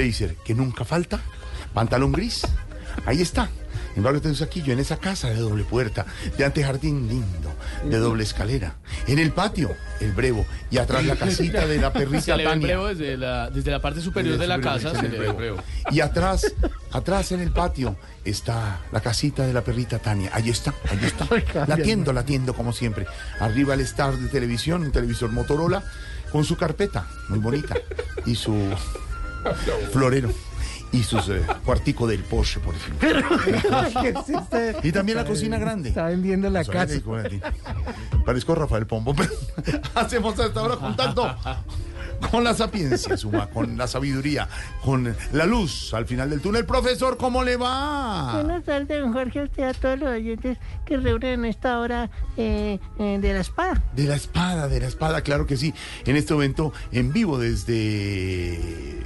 [0.00, 1.20] blazer que nunca falta,
[1.74, 2.46] pantalón gris,
[3.06, 3.50] ahí está.
[3.96, 6.06] En barrio Teusaquillo, en esa casa de doble puerta,
[6.38, 7.52] de antejardín lindo,
[7.84, 8.76] de doble escalera.
[9.08, 10.46] En el patio, el brevo.
[10.70, 12.66] Y atrás la casita de la perrita Se le ve el Tania.
[12.68, 15.62] brevo desde la, desde la parte superior de la casa, se le ve el brevo.
[15.90, 16.54] Y atrás,
[16.92, 20.30] atrás en el patio, está la casita de la perrita Tania.
[20.32, 21.26] Ahí está, ahí está.
[21.66, 23.06] La atiendo, la atiendo como siempre.
[23.40, 25.82] Arriba el star de televisión, un televisor Motorola,
[26.30, 27.74] con su carpeta, muy bonita.
[28.24, 28.54] Y su
[29.92, 30.30] florero.
[30.92, 33.08] Y sus eh, cuartico del Porsche, por ejemplo.
[34.82, 35.90] Y también la cocina grande.
[35.90, 37.00] Está vendiendo la casa.
[37.04, 37.40] Valentín.
[38.26, 39.30] Parezco Rafael Pombo, pero
[39.94, 41.36] hacemos hasta ahora contacto
[42.30, 44.48] con la sapiencia, suma, con la sabiduría,
[44.84, 46.64] con la luz al final del túnel.
[46.64, 48.34] Profesor, ¿cómo le va?
[48.34, 52.10] Buenas tardes, don Jorge, a usted a todos los oyentes que reúnen en esta hora
[52.36, 53.82] eh, eh, de la espada.
[53.94, 55.74] De la espada, de la espada, claro que sí.
[56.04, 58.99] En este momento, en vivo desde eh,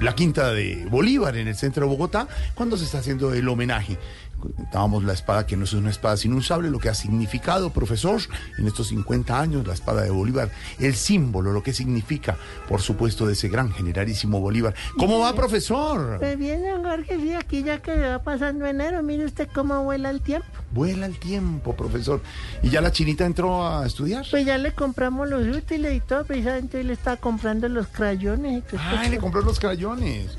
[0.00, 3.98] la Quinta de Bolívar, en el centro de Bogotá, cuando se está haciendo el homenaje.
[4.40, 7.70] Contábamos la espada, que no es una espada sino un sable, lo que ha significado,
[7.70, 8.20] profesor,
[8.58, 12.36] en estos 50 años, la espada de Bolívar, el símbolo, lo que significa,
[12.68, 14.74] por supuesto, de ese gran generalísimo Bolívar.
[14.96, 16.18] ¿Cómo va, profesor?
[16.18, 20.10] Pues bien, don Jorge, sí, aquí ya que va pasando enero, mire usted cómo vuela
[20.10, 20.46] el tiempo.
[20.72, 22.22] Vuela el tiempo, profesor.
[22.62, 24.24] ¿Y ya la chinita entró a estudiar?
[24.30, 28.64] Pues ya le compramos los útiles y todo, precisamente hoy le estaba comprando los crayones.
[28.64, 28.78] esto.
[29.10, 30.36] le compró los crayones.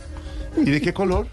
[0.57, 1.27] ¿Y de qué color?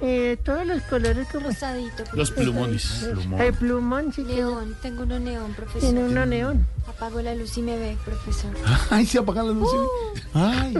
[0.00, 1.46] Eh, todos los colores como...
[1.46, 3.08] Rosadito, Los plumones.
[3.12, 3.40] Plumón.
[3.40, 5.80] El plumón, sí, que Neón, tengo uno neón, profesor.
[5.80, 6.66] tiene uno neón.
[6.86, 8.50] Apago la luz y me ve, profesor.
[8.90, 9.80] Ay, se apagan las luces.
[10.34, 10.74] Ay,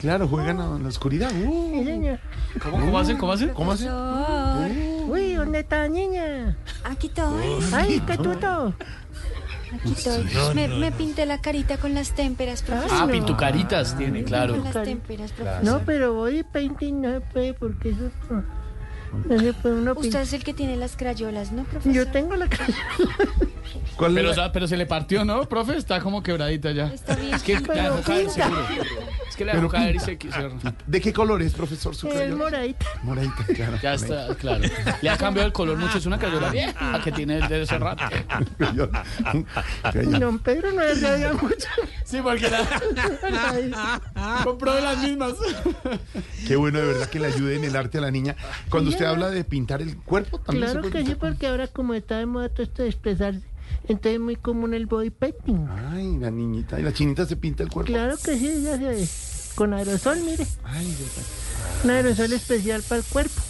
[0.00, 1.30] claro, juegan a la oscuridad.
[1.32, 1.70] Uh.
[1.78, 2.18] Sí, señor.
[2.62, 3.16] ¿Cómo, cómo hacen?
[3.16, 3.48] ¿Cómo hacen?
[3.54, 3.84] ¿Cómo hace?
[3.86, 6.56] Profesor, Uy, ¿dónde está niña?
[6.84, 8.74] aquí estoy, Ay, qué tuto.
[9.74, 10.24] Aquí estoy.
[10.54, 12.90] Me, me pinté la carita con las témperas, profesor.
[13.00, 13.12] Ah, no.
[13.12, 14.54] pintucaritas tiene, claro.
[14.56, 15.64] Con las témperas, profesor.
[15.64, 18.44] No, pero body painting no se puede porque eso no,
[19.26, 21.92] no se puede uno Usted es el que tiene las crayolas, ¿no, profesor?
[21.92, 22.72] Yo tengo la cara.
[23.96, 25.76] ¿Cuál Pero, es o la- sea, pero se le partió, ¿no, profe?
[25.76, 26.86] Está como quebradita ya.
[26.86, 27.34] Está bien.
[27.34, 28.30] Es que la Pero seguro.
[29.38, 30.04] Es que la dejó Pero caer y pinta.
[30.06, 30.38] se quiso.
[30.86, 32.86] ¿De qué color es, profesor, su Es moradita.
[33.04, 33.78] Moradita, claro.
[33.80, 34.64] Ya está, claro.
[35.00, 35.98] Le ha cambiado el color mucho.
[35.98, 38.02] Es una crayola vieja que tiene desde ese rato.
[38.58, 38.64] Y
[39.92, 40.20] Crayón.
[40.20, 41.68] don Pedro no le sabía mucho.
[42.04, 44.00] Sí, porque la
[44.44, 45.34] compró de las mismas.
[46.46, 48.34] Qué bueno, de verdad, que le ayude en el arte a la niña.
[48.70, 51.30] Cuando usted habla de pintar el cuerpo, también Claro se que puede sí, pintar.
[51.30, 53.42] porque ahora como está de moda todo esto de expresarse,
[53.82, 55.66] entonces es muy común el body painting.
[55.90, 56.78] Ay, la niñita.
[56.78, 57.92] Y la chinita se pinta el cuerpo.
[57.92, 59.08] Claro que sí, ya se
[59.54, 60.46] Con aerosol, mire.
[60.64, 61.26] Ay, Dios mío.
[61.84, 63.40] Un aerosol especial para el cuerpo.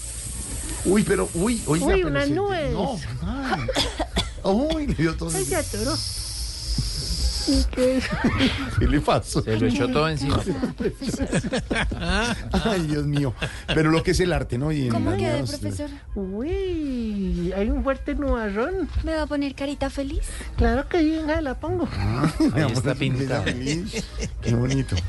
[0.85, 2.73] Uy, pero, uy, oiga, Uy, pero unas se- nubes.
[2.73, 3.61] No, ay.
[4.45, 5.31] Uy, le dio todo.
[5.37, 5.95] Ay, se atoró.
[7.49, 9.43] ¿Y qué le pasó?
[9.43, 10.41] Se lo echó todo encima.
[12.53, 13.35] Ay, Dios mío.
[13.75, 14.71] Pero lo que es el arte, ¿no?
[14.71, 15.91] Y ¿Cómo quedé, profesor?
[16.15, 18.89] Uy, hay un fuerte nubarrón.
[19.03, 20.21] ¿Me va a poner carita feliz?
[20.57, 21.89] Claro que sí, venga, la pongo.
[22.39, 24.05] Mi amor, está feliz.
[24.43, 24.97] Qué bonito.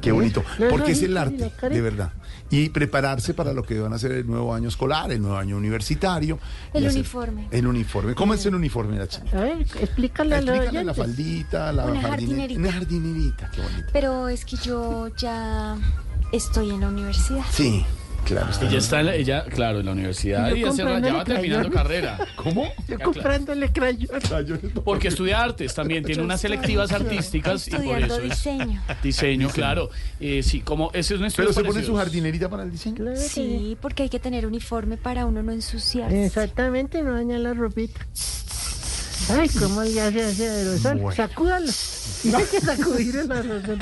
[0.00, 0.44] Qué bonito.
[0.70, 2.10] Porque es el arte, de verdad.
[2.50, 5.56] Y prepararse para lo que van a ser el nuevo año escolar, el nuevo año
[5.56, 6.38] universitario.
[6.72, 7.48] El uniforme.
[7.50, 8.14] El uniforme.
[8.14, 9.26] ¿Cómo es el uniforme, la chica?
[9.36, 10.96] A ver, explícale a Explícale la oyentes.
[10.96, 12.60] faldita, la Una jardine- jardinerita.
[12.60, 13.86] Una jardinerita, qué bonito.
[13.92, 15.76] Pero es que yo ya
[16.32, 17.44] estoy en la universidad.
[17.50, 17.84] Sí,
[18.24, 18.50] claro.
[18.50, 21.70] está Ella está, en la- ella, claro, en la universidad Y hace ya va terminando
[21.70, 21.72] crayones.
[21.72, 22.18] carrera.
[22.36, 22.72] ¿Cómo?
[22.88, 24.08] Yo comprándole crayón.
[24.84, 28.82] Porque estudia artes también, tiene unas selectivas artísticas y por eso es diseño.
[29.02, 29.90] diseño, claro.
[30.20, 32.96] Eh, sí, como ese es un estudio Pero se pone su jardinerita para el diseño.
[32.96, 36.26] Claro Sí, porque hay que tener uniforme para uno no ensuciarse.
[36.26, 38.06] Exactamente, no daña la ropita.
[39.30, 40.98] Ay, cómo ya se hace aerosol.
[40.98, 41.16] Bueno.
[41.16, 41.72] Sacúdalo.
[42.24, 43.78] Dice que sacudir el aerosol.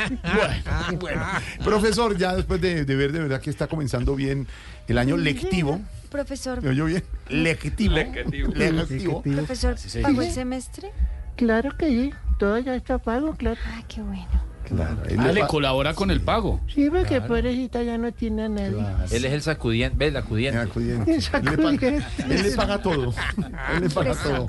[1.64, 4.46] Profesor, ya después de, de ver de verdad que está comenzando bien
[4.88, 5.80] el año lectivo.
[6.10, 7.02] Profesor, ¿Me oyó bien?
[7.28, 7.94] Lectivo.
[7.96, 9.22] Lectivo.
[9.22, 10.00] profesor, Sí, sí.
[10.02, 10.90] ¿pagó el semestre?
[11.36, 12.14] Claro que sí.
[12.38, 13.58] Todo ya está pago, claro.
[13.66, 14.41] Ah, qué bueno.
[14.68, 16.60] Claro, él Ah, le colabora con el pago.
[16.72, 18.78] Sí, porque pobrecita ya no tiene a nadie.
[19.10, 20.08] Él es el sacudiente, ¿ves?
[20.08, 20.58] El el acudiente.
[20.60, 21.14] acudiente.
[21.14, 21.86] Él le, paga,
[22.28, 23.14] él le paga todo.
[23.74, 24.46] Él le paga todo.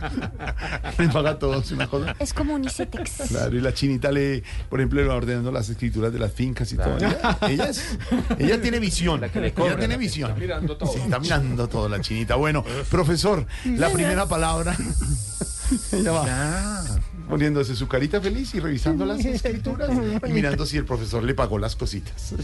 [0.98, 1.60] Él le paga todo.
[1.60, 2.16] Es una cosa.
[2.20, 3.12] Es como un ICETEX.
[3.30, 6.72] Claro, y la chinita le, por ejemplo, le va ordenando las escrituras de las fincas
[6.72, 6.98] y todo.
[6.98, 7.98] Ella, ella es-
[8.40, 9.20] ella tiene visión.
[9.22, 10.30] La que le ella cobra, tiene la que visión.
[10.30, 10.94] está mirando todo.
[10.94, 12.36] Sí, está mirando todo la chinita.
[12.36, 14.76] Bueno, profesor, la primera palabra.
[15.92, 16.84] Ella va
[17.34, 19.90] poniéndose su carita feliz y revisando las escrituras
[20.28, 22.36] y mirando si el profesor le pagó las cositas.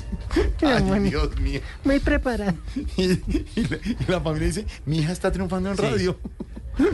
[0.63, 1.07] Ay, bueno.
[1.07, 1.61] Dios mío.
[1.83, 2.55] Muy preparada.
[2.97, 6.17] Y, y la, y la familia dice, mi hija está triunfando en radio.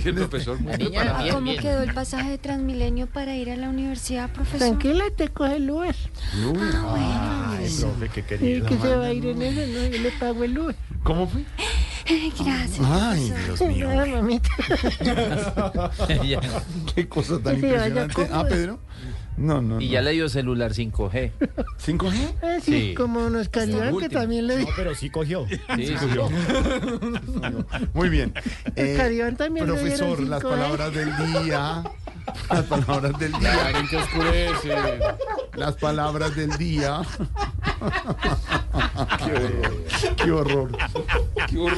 [0.03, 1.29] El profesor muy preparado.
[1.29, 4.59] ¿A cómo quedó el pasaje de Transmilenio para ir a la universidad, profesor?
[4.59, 5.95] Tranquila, te coge el Uber.
[6.51, 6.59] Uy,
[6.97, 8.67] ay, profe, qué Sí, querido.
[8.67, 9.87] que se va a ir en eso, ¿no?
[9.87, 10.75] Yo le pago el Uber.
[11.03, 11.45] ¿Cómo fue?
[12.05, 12.79] Gracias.
[12.81, 13.87] Ay, Dios mío.
[13.89, 14.49] Nada, mamita.
[16.95, 18.27] Qué cosa tan vaya impresionante.
[18.31, 18.79] Ah, Pedro.
[19.37, 19.81] No, no.
[19.81, 19.91] Y no.
[19.91, 21.31] ya le dio celular 5G.
[21.85, 22.33] ¿5G?
[22.41, 22.93] Ah, sí, Sí.
[22.95, 24.21] como nos Calibán, que último.
[24.21, 24.71] también le No, dijo.
[24.77, 25.45] pero sí cogió.
[25.47, 25.93] Sí, sí.
[27.93, 28.33] Muy bien.
[28.77, 30.49] Eh, Caribán también le profesor, las 5G.
[30.49, 31.11] palabras del
[31.43, 31.83] día.
[32.49, 33.39] Las palabras del día.
[33.51, 34.75] Claro, en que oscurece.
[35.55, 37.01] Las palabras del día.
[39.25, 40.15] Qué horror.
[40.15, 40.69] Qué horror.
[41.47, 41.71] Señor,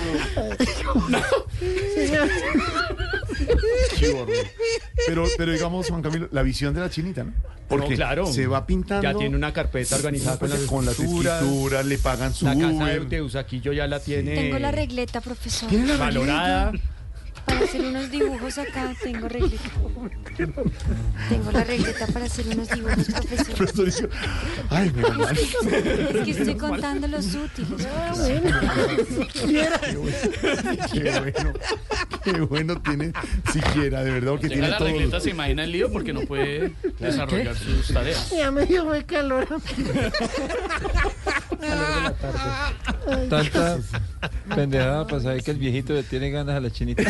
[3.97, 4.27] Qué horror.
[5.07, 7.33] Pero, pero digamos, Juan Camilo, la visión de la chinita, ¿no?
[7.67, 8.25] Porque No, claro.
[8.27, 11.85] se va pintando Ya tiene una carpeta organizada con las con las escrituras.
[11.85, 13.09] le pagan su La casa de Uber.
[13.09, 15.69] Teusaquillo ya la tiene Tengo la regleta, profesor.
[15.69, 16.71] ¿Tiene la valorada.
[17.67, 19.63] Hacer unos dibujos acá, tengo regleta.
[21.29, 23.07] Tengo la regleta para hacer unos dibujos,
[23.55, 24.09] profesor.
[24.69, 25.31] Ay, mi mamá.
[25.31, 25.55] Es
[26.23, 27.85] que estoy contando los útiles.
[27.93, 28.59] ah, bueno.
[29.47, 29.79] Viera.
[30.93, 31.53] Qué bueno.
[32.23, 33.11] Qué bueno tiene
[33.51, 34.87] siquiera, de verdad, que Llega tiene la todo.
[34.87, 38.29] regleta, se imagina el lío porque no puede desarrollar sus tareas.
[38.31, 39.47] Ya me dio muy calor.
[43.29, 43.77] Tanta
[44.55, 47.03] pendejada para saber que el viejito le tiene ganas a la chinita.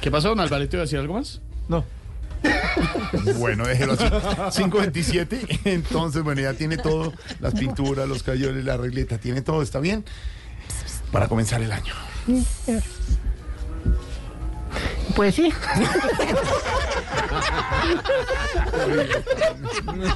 [0.00, 0.76] ¿Qué pasó, don Alvarito?
[0.76, 1.40] ¿Iba a decir algo más?
[1.68, 1.84] No.
[3.38, 4.04] Bueno, déjelo así.
[4.62, 5.60] 527.
[5.64, 10.04] Entonces, bueno, ya tiene todo: las pinturas, los cayoles, la regleta, tiene todo, está bien.
[11.10, 11.94] Para comenzar el año.
[15.14, 15.52] Pues sí.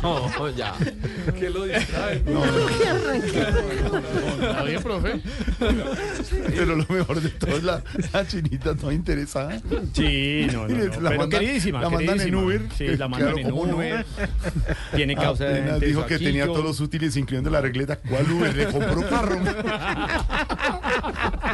[0.02, 0.74] No, ya.
[1.38, 2.22] ¿Qué lo distrae?
[2.26, 2.68] No, no,
[4.48, 5.20] ¿Está bien, profe?
[6.56, 9.60] pero lo mejor de todo es la, la chinita toda interesada.
[9.92, 10.84] Sí, no, no, no.
[11.00, 12.34] La Pero mandan- queridísima, la mandan en.
[12.34, 12.62] Uber.
[12.76, 13.76] Sí, la mandan claro, en ¿cómo no?
[13.76, 14.06] Uber.
[14.94, 17.96] Tiene causa de dijo que tenía todos los útiles, incluyendo la regleta.
[17.96, 18.54] ¿Cuál Uber?
[18.54, 19.38] Le compró carro.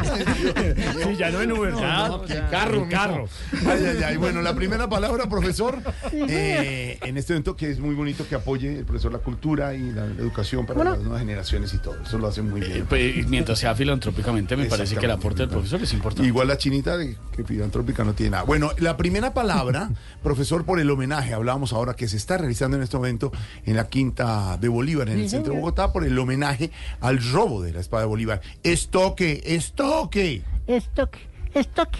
[0.05, 1.73] Sí, ya no en Uber.
[1.73, 3.27] No, qué carro, en carro.
[3.65, 4.17] Ay, ay, ay.
[4.17, 5.79] Bueno, la primera palabra, profesor,
[6.11, 9.91] eh, en este evento que es muy bonito que apoye el profesor la cultura y
[9.91, 10.91] la educación para Bueno.
[10.91, 12.01] las nuevas generaciones y todo.
[12.01, 12.85] Eso lo hace muy bien.
[12.87, 16.27] Pues, mientras sea filantrópicamente, me parece que el aporte del profesor es importante.
[16.27, 18.43] Igual la chinita de que filantrópica no tiene nada.
[18.43, 19.89] Bueno, la primera palabra,
[20.23, 23.31] profesor, por el homenaje, hablábamos ahora que se está realizando en este momento
[23.65, 25.59] en la Quinta de Bolívar, en el centro de.
[25.59, 26.71] Bogotá, por el homenaje
[27.01, 28.41] al robo de la espada de Bolívar.
[28.63, 30.43] Estoque, estoque.
[30.67, 31.19] Estoque,
[31.53, 31.99] estoque.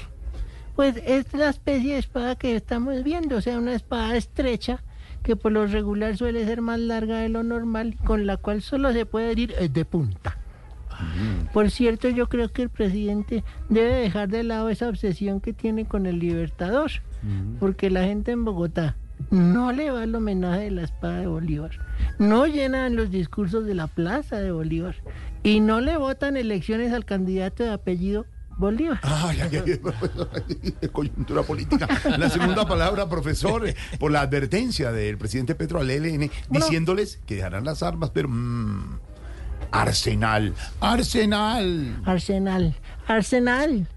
[0.75, 4.83] Pues es la especie de espada que estamos viendo, o sea, una espada estrecha
[5.23, 8.93] que por lo regular suele ser más larga de lo normal, con la cual solo
[8.93, 10.37] se puede herir eh, de punta.
[11.51, 15.85] Por cierto, yo creo que el presidente debe dejar de lado esa obsesión que tiene
[15.85, 16.91] con el Libertador,
[17.59, 18.95] porque la gente en Bogotá
[19.31, 21.71] no le va al homenaje de la espada de Bolívar,
[22.19, 24.95] no llenan los discursos de la plaza de Bolívar
[25.43, 28.25] y no le votan elecciones al candidato de apellido
[28.57, 28.99] Bolívar.
[29.03, 29.81] Ay, ay, ay,
[30.81, 31.87] ay, coyuntura política.
[32.17, 33.63] La segunda palabra, profesor,
[33.99, 38.29] por la advertencia del presidente Petro al ELN, diciéndoles que dejarán las armas, pero...
[38.29, 38.99] mm,
[39.71, 42.01] arsenal, arsenal.
[42.05, 42.75] Arsenal,
[43.07, 43.87] Arsenal.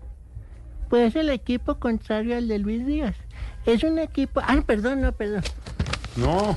[0.89, 3.15] Pues el equipo contrario al de Luis Díaz.
[3.67, 4.41] Es un equipo.
[4.43, 5.43] Ah, perdón, no, perdón.
[6.17, 6.57] No,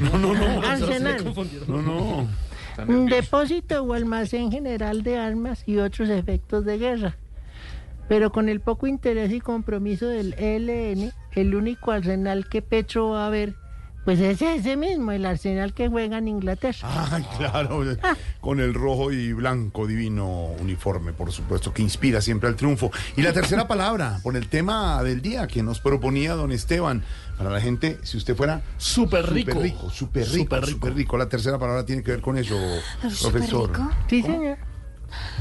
[0.00, 1.22] no, no, no, Arsenal.
[1.68, 3.06] no, no.
[3.06, 7.16] Depósito o almacén general de armas y otros efectos de guerra.
[8.08, 13.26] Pero con el poco interés y compromiso del ELN, el único arsenal que Petro va
[13.26, 13.54] a ver,
[14.04, 16.78] pues es ese mismo, el arsenal que juega en Inglaterra.
[17.10, 17.82] Ay, claro,
[18.40, 22.92] con el rojo y blanco divino uniforme, por supuesto, que inspira siempre al triunfo.
[23.16, 27.02] Y la tercera palabra, por el tema del día que nos proponía don Esteban,
[27.36, 29.50] para la gente, si usted fuera Súper rico.
[29.50, 30.70] súper rico, súper rico, Súper rico.
[30.70, 31.18] súper rico.
[31.18, 32.54] La tercera palabra tiene que ver con eso,
[33.20, 33.70] profesor.
[33.70, 33.90] rico.
[34.08, 34.58] Sí, señor.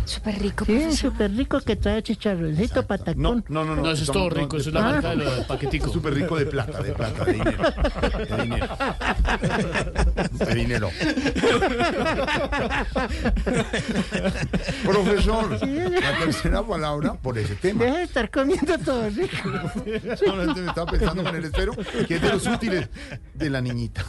[0.06, 0.94] Súper rico, Sí, profesor.
[1.12, 3.22] súper rico que trae chicharroncito, No, patacón.
[3.22, 3.82] no, no, no.
[3.82, 5.92] No, eso es todo rico, eso es la marca de lo del paquetico.
[5.92, 7.64] Súper rico de plata, de plata, de dinero.
[8.22, 8.68] De dinero.
[10.32, 10.90] De dinero.
[14.84, 17.84] Profesor, la tercera palabra por ese tema.
[17.86, 19.36] Deja de estar comiendo todo rico.
[20.18, 21.74] Solamente me estaba pensando con el espero,
[22.08, 22.88] que es de los útiles
[23.34, 24.06] de la niñita.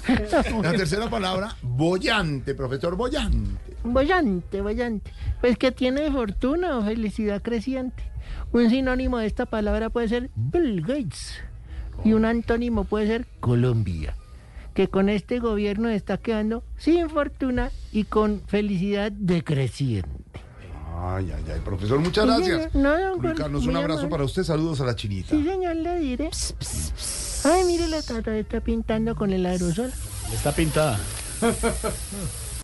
[0.62, 3.65] La tercera palabra, bollante, profesor, bollante.
[3.92, 5.12] Bollante, bollante.
[5.40, 8.02] Pues que tiene fortuna o felicidad creciente.
[8.52, 11.34] Un sinónimo de esta palabra puede ser Bill Gates.
[12.04, 14.14] Y un antónimo puede ser Colombia.
[14.74, 20.10] Que con este gobierno está quedando sin fortuna y con felicidad decreciente.
[20.98, 22.74] Ay, ay, ay, profesor, muchas Sí, gracias.
[22.74, 24.10] No, Luis Jorge, Carlos, un abrazo amable.
[24.10, 25.30] para usted, saludos a la chinita.
[25.30, 26.30] Sí, señor, le diré.
[27.44, 29.92] Ay, mire, la tata está pintando con el aerosol.
[30.32, 30.98] Está pintada.